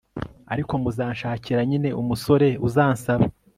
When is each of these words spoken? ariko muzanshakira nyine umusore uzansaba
ariko 0.53 0.73
muzanshakira 0.83 1.61
nyine 1.69 1.89
umusore 2.01 2.47
uzansaba 2.67 3.25